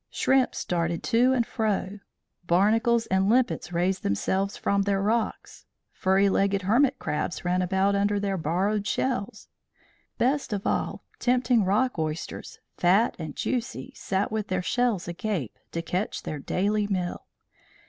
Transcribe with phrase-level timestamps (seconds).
[0.09, 1.99] Shrimps darted to and fro,
[2.47, 8.19] barnacles and limpets raised themselves from their rocks, furry legged hermit crabs ran about under
[8.19, 9.47] their borrowed shells.
[10.17, 15.83] Best of all, tempting rock oysters, fat and juicy, sat with their shells agape, to
[15.83, 17.27] catch their daily meal.